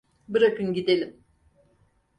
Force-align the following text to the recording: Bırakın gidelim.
Bırakın 0.27 0.73
gidelim. 0.73 1.23